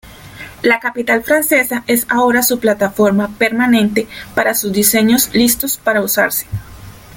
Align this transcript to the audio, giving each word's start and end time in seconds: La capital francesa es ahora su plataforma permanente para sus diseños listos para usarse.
La 0.63 0.79
capital 0.79 1.23
francesa 1.23 1.83
es 1.85 2.07
ahora 2.09 2.41
su 2.41 2.59
plataforma 2.59 3.27
permanente 3.37 4.07
para 4.33 4.55
sus 4.55 4.73
diseños 4.73 5.29
listos 5.35 5.77
para 5.77 6.01
usarse. 6.01 6.47